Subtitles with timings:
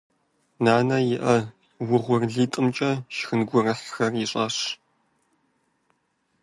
[0.63, 1.37] Нанэ и Ӏэ
[1.95, 4.57] угъурлитӀымкӀэ шхын гурыхьхэр ищӀащ.